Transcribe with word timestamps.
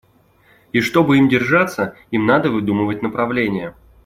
И, 0.73 0.81
чтоб 0.81 1.11
им 1.11 1.29
держаться, 1.29 1.95
им 2.09 2.25
надо 2.25 2.49
выдумывать 2.49 3.03
направление. 3.03 3.75